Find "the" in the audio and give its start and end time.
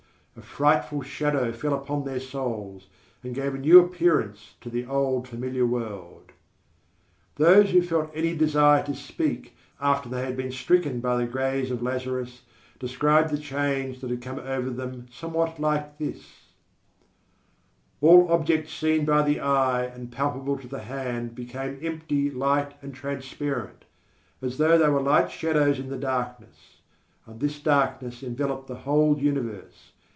4.69-4.85, 11.17-11.29, 13.29-13.37, 19.23-19.41, 20.67-20.83, 25.89-25.97, 28.67-28.75